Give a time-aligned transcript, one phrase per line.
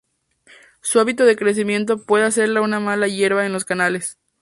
[0.81, 4.17] Su hábito de crecimiento puede hacerla una mala hierba en los canales.